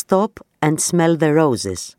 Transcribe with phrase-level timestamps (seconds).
[0.00, 1.90] Stop and Smell the Roses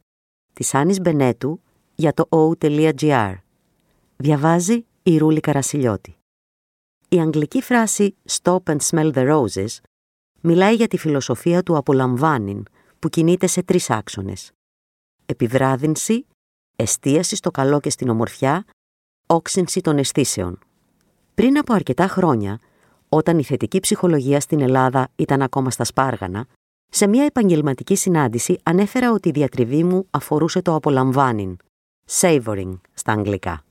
[0.53, 1.61] της Άννης Μπενέτου
[1.95, 3.35] για το o.gr.
[4.17, 6.15] Διαβάζει η Ρούλη Καρασιλιώτη.
[7.09, 9.77] Η αγγλική φράση «Stop and smell the roses»
[10.41, 12.65] μιλάει για τη φιλοσοφία του απολαμβάνειν
[12.99, 14.51] που κινείται σε τρεις άξονες.
[15.25, 16.25] Επιβράδυνση,
[16.75, 18.65] εστίαση στο καλό και στην ομορφιά,
[19.27, 20.59] όξυνση των αισθήσεων.
[21.33, 22.59] Πριν από αρκετά χρόνια,
[23.09, 26.47] όταν η θετική ψυχολογία στην Ελλάδα ήταν ακόμα στα σπάργανα,
[26.95, 31.57] σε μια επαγγελματική συνάντηση ανέφερα ότι η διατριβή μου αφορούσε το απολαμβάνειν,
[32.09, 33.63] savoring στα αγγλικά.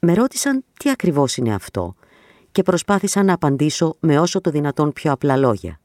[0.00, 1.94] Με ρώτησαν τι ακριβώς είναι αυτό
[2.52, 5.80] και προσπάθησα να απαντήσω με όσο το δυνατόν πιο απλά λόγια.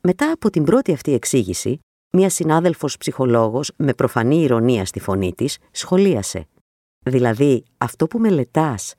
[0.00, 1.78] Μετά από την πρώτη αυτή εξήγηση,
[2.12, 6.46] μία συνάδελφος ψυχολόγος με προφανή ηρωνία στη φωνή της σχολίασε.
[6.98, 8.94] Δηλαδή, αυτό που μελετάς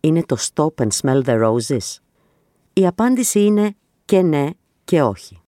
[0.00, 1.96] είναι το stop and smell the roses.
[2.72, 4.50] Η απάντηση είναι και ναι
[4.84, 5.42] και όχι.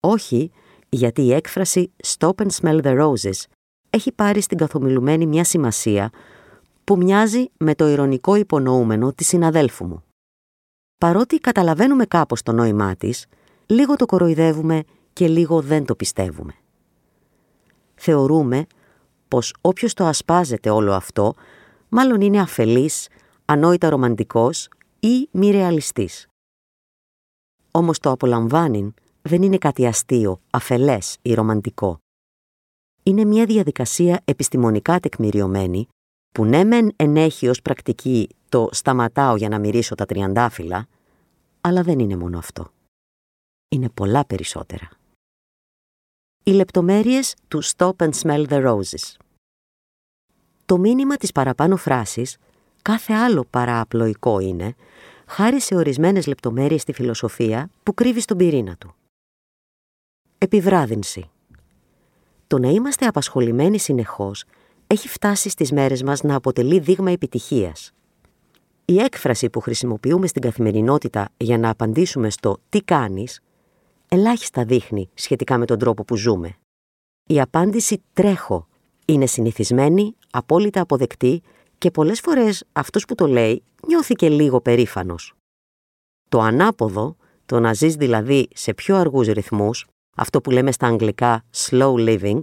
[0.00, 0.50] Όχι,
[0.88, 3.44] γιατί η έκφραση stop and smell the roses
[3.90, 6.10] έχει πάρει στην καθομιλουμένη μια σημασία
[6.84, 10.04] που μοιάζει με το ηρωνικό υπονοούμενο της συναδέλφου μου.
[10.98, 13.26] Παρότι καταλαβαίνουμε κάπως το νόημά της,
[13.66, 16.54] λίγο το κοροϊδεύουμε και λίγο δεν το πιστεύουμε.
[17.94, 18.66] Θεωρούμε
[19.28, 21.34] πως όποιος το ασπάζεται όλο αυτό,
[21.88, 23.08] μάλλον είναι αφελής,
[23.44, 24.68] ανόητα ρομαντικός
[25.00, 26.26] ή μη ρεαλιστής.
[27.70, 28.94] Όμως το απολαμβάνει
[29.28, 31.98] δεν είναι κάτι αστείο, αφελές ή ρομαντικό.
[33.02, 35.88] Είναι μια διαδικασία επιστημονικά τεκμηριωμένη
[36.34, 40.86] που ναι μεν ενέχει ως πρακτική το «σταματάω για να μυρίσω τα τριαντάφυλλα»,
[41.60, 42.72] αλλά δεν είναι μόνο αυτό.
[43.68, 44.88] Είναι πολλά περισσότερα.
[46.44, 49.16] Οι λεπτομέρειες του «Stop and smell the roses».
[50.66, 52.36] Το μήνυμα της παραπάνω φράσης,
[52.82, 54.74] κάθε άλλο παρααπλοϊκό είναι,
[55.26, 58.97] χάρη σε ορισμένες λεπτομέρειες στη φιλοσοφία που κρύβει στον πυρήνα του.
[60.40, 61.30] Επιβράδυνση.
[62.46, 64.44] Το να είμαστε απασχολημένοι συνεχώς
[64.86, 67.92] έχει φτάσει στις μέρες μας να αποτελεί δείγμα επιτυχίας.
[68.84, 73.40] Η έκφραση που χρησιμοποιούμε στην καθημερινότητα για να απαντήσουμε στο «τι κάνεις»
[74.08, 76.56] ελάχιστα δείχνει σχετικά με τον τρόπο που ζούμε.
[77.26, 78.68] Η απάντηση «τρέχω»
[79.04, 81.42] είναι συνηθισμένη, απόλυτα αποδεκτή
[81.78, 85.34] και πολλές φορές αυτός που το λέει νιώθει και λίγο περήφανος.
[86.28, 87.16] Το ανάποδο,
[87.46, 89.86] το να ζεις δηλαδή σε πιο αργούς ρυθμούς,
[90.18, 92.38] αυτό που λέμε στα αγγλικά slow living,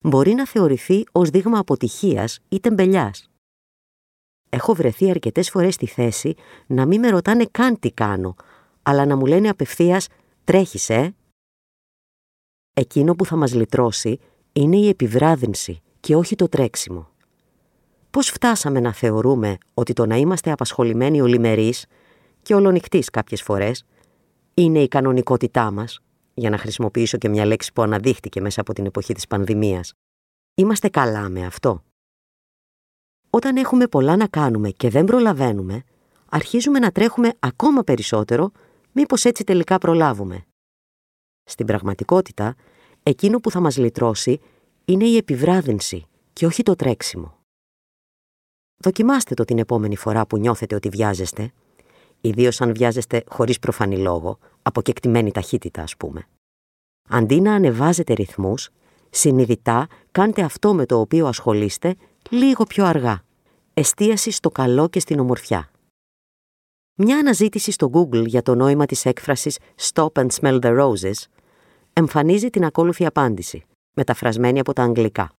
[0.00, 3.30] μπορεί να θεωρηθεί ως δείγμα αποτυχίας ή τεμπελιάς.
[4.48, 6.34] Έχω βρεθεί αρκετές φορές στη θέση
[6.66, 8.34] να μην με ρωτάνε καν τι κάνω,
[8.82, 10.06] αλλά να μου λένε απευθείας
[10.44, 11.14] «τρέχεις, ε;»
[12.74, 14.18] Εκείνο που θα μας λυτρώσει
[14.52, 17.08] είναι η επιβράδυνση και όχι το τρέξιμο.
[18.10, 21.86] Πώς φτάσαμε να θεωρούμε ότι το να είμαστε απασχολημένοι ολιμερείς
[22.42, 23.84] και ολονυχτής κάποιες φορές
[24.54, 26.00] είναι η κανονικότητά μας,
[26.34, 29.92] για να χρησιμοποιήσω και μια λέξη που αναδείχτηκε μέσα από την εποχή της πανδημίας.
[30.54, 31.84] Είμαστε καλά με αυτό.
[33.30, 35.82] Όταν έχουμε πολλά να κάνουμε και δεν προλαβαίνουμε,
[36.28, 38.50] αρχίζουμε να τρέχουμε ακόμα περισσότερο,
[38.92, 40.46] μήπως έτσι τελικά προλάβουμε.
[41.44, 42.54] Στην πραγματικότητα,
[43.02, 44.40] εκείνο που θα μας λυτρώσει
[44.84, 47.38] είναι η επιβράδυνση και όχι το τρέξιμο.
[48.76, 51.52] Δοκιμάστε το την επόμενη φορά που νιώθετε ότι βιάζεστε,
[52.20, 56.28] ιδίως αν βιάζεστε χωρίς προφανή λόγο, από κεκτημένη ταχύτητα ας πούμε.
[57.08, 58.68] Αντί να ανεβάζετε ρυθμούς,
[59.10, 61.96] συνειδητά κάντε αυτό με το οποίο ασχολείστε
[62.30, 63.22] λίγο πιο αργά.
[63.74, 65.70] Εστίαση στο καλό και στην ομορφιά.
[66.94, 69.58] Μια αναζήτηση στο Google για το νόημα της έκφρασης
[69.92, 71.24] «Stop and smell the roses»
[71.92, 73.64] εμφανίζει την ακόλουθη απάντηση,
[73.94, 75.32] μεταφρασμένη από τα αγγλικά.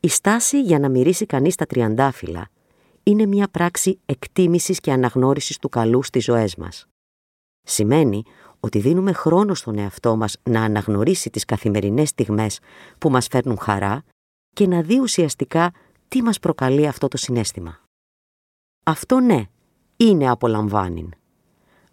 [0.00, 2.48] Η στάση για να μυρίσει κανείς τα τριαντάφυλλα
[3.02, 6.86] είναι μια πράξη εκτίμησης και αναγνώρισης του καλού στις ζωές μας.
[7.62, 8.22] Σημαίνει
[8.60, 12.60] ότι δίνουμε χρόνο στον εαυτό μας να αναγνωρίσει τις καθημερινές στιγμές
[12.98, 14.02] που μας φέρνουν χαρά
[14.54, 15.72] και να δει ουσιαστικά
[16.08, 17.80] τι μας προκαλεί αυτό το συνέστημα.
[18.84, 19.44] Αυτό ναι,
[19.96, 21.12] είναι απολαμβάνειν.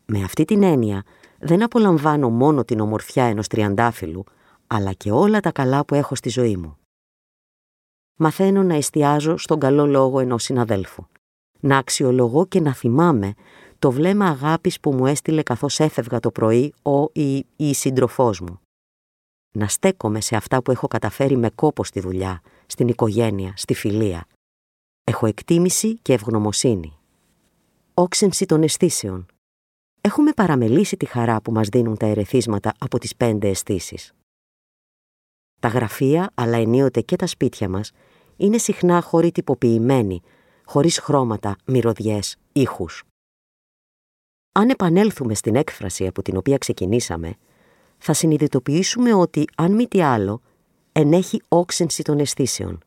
[0.05, 1.03] Με αυτή την έννοια
[1.39, 4.23] δεν απολαμβάνω μόνο την ομορφιά ενός τριαντάφυλλου,
[4.67, 6.77] αλλά και όλα τα καλά που έχω στη ζωή μου.
[8.15, 11.05] Μαθαίνω να εστιάζω στον καλό λόγο ενός συναδέλφου.
[11.59, 13.33] Να αξιολογώ και να θυμάμαι
[13.79, 18.59] το βλέμμα αγάπης που μου έστειλε καθώς έφευγα το πρωί ο ή η σύντροφός μου.
[19.57, 24.27] Να στέκομαι σε αυτά που έχω καταφέρει με κόπο στη δουλειά, στην οικογένεια, στη φιλία.
[25.03, 26.97] Έχω εκτίμηση και ευγνωμοσύνη.
[27.93, 29.25] Όξυνση των αισθήσεων.
[30.01, 34.13] Έχουμε παραμελήσει τη χαρά που μας δίνουν τα ερεθίσματα από τις πέντε αισθήσεις.
[35.61, 37.91] Τα γραφεία, αλλά ενίοτε και τα σπίτια μας,
[38.37, 40.21] είναι συχνά χώροι τυποποιημένοι,
[40.65, 43.03] χωρίς χρώματα, μυρωδιές, ήχους.
[44.57, 47.35] Αν επανέλθουμε στην έκφραση από την οποία ξεκινήσαμε,
[47.97, 50.41] θα συνειδητοποιήσουμε ότι, αν μη τι άλλο,
[50.91, 52.79] ενέχει όξενση των αισθήσεων.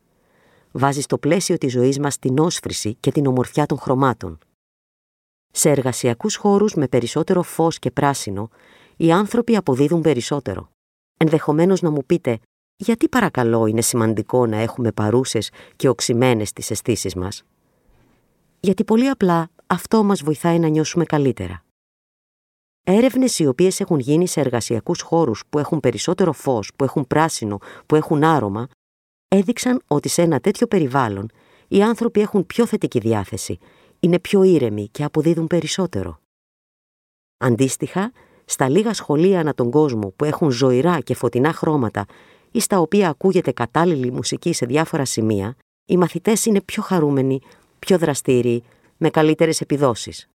[0.73, 4.39] Βάζει στο πλαίσιο της ζωής μας την όσφρηση και την ομορφιά των χρωμάτων.
[5.51, 8.51] Σε εργασιακούς χώρους με περισσότερο φως και πράσινο,
[8.97, 10.71] οι άνθρωποι αποδίδουν περισσότερο.
[11.17, 12.39] Ενδεχομένως να μου πείτε,
[12.77, 17.43] γιατί παρακαλώ είναι σημαντικό να έχουμε παρούσες και οξυμένες τις αισθήσεις μας;
[18.61, 21.65] Γιατί πολύ απλά αυτό μας βοηθάει να νιώσουμε καλύτερα.
[22.85, 27.59] Έρευνες οι οποίες έχουν γίνει σε εργασιακούς χώρους που έχουν περισσότερο φως, που έχουν πράσινο,
[27.87, 28.69] που έχουν άρωμα,
[29.29, 31.31] έδειξαν ότι σε ένα τέτοιο περιβάλλον
[31.69, 33.59] οι άνθρωποι έχουν πιο θετική διάθεση,
[34.01, 36.21] είναι πιο ήρεμοι και αποδίδουν περισσότερο.
[37.39, 38.13] Αντίστοιχα,
[38.45, 42.07] στα λίγα σχολεία ανά τον κόσμο που έχουν ζωηρά και φωτεινά χρώματα
[42.51, 47.41] ή στα οποία ακούγεται κατάλληλη μουσική σε διάφορα σημεία, οι μαθητές είναι πιο χαρούμενοι,
[47.79, 48.65] πιο δραστήριοι,
[48.99, 50.29] με καλύτερες επιδόσεις.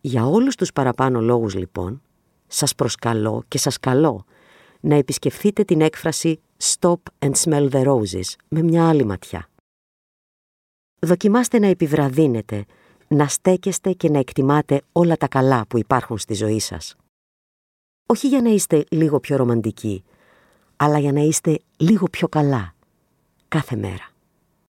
[0.00, 2.02] Για όλους τους παραπάνω λόγους λοιπόν,
[2.46, 4.24] σας προσκαλώ και σας καλώ
[4.80, 9.48] να επισκεφθείτε την έκφραση «Stop and smell the roses» με μια άλλη ματιά.
[10.98, 12.64] Δοκιμάστε να επιβραδύνετε,
[13.08, 16.96] να στέκεστε και να εκτιμάτε όλα τα καλά που υπάρχουν στη ζωή σας.
[18.06, 20.04] Όχι για να είστε λίγο πιο ρομαντικοί,
[20.76, 22.74] αλλά για να είστε λίγο πιο καλά
[23.48, 24.15] κάθε μέρα.